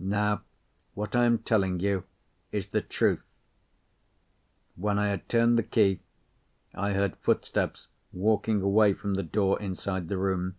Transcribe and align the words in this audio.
Now, 0.00 0.40
what 0.94 1.14
I 1.14 1.26
am 1.26 1.36
telling 1.36 1.80
you 1.80 2.04
is 2.50 2.68
the 2.68 2.80
truth. 2.80 3.20
When 4.74 4.98
I 4.98 5.08
had 5.08 5.28
turned 5.28 5.58
the 5.58 5.62
key, 5.62 6.00
I 6.72 6.94
heard 6.94 7.18
footsteps 7.18 7.88
walking 8.10 8.62
away 8.62 8.94
from 8.94 9.16
the 9.16 9.22
door 9.22 9.60
inside 9.60 10.08
the 10.08 10.16
room. 10.16 10.56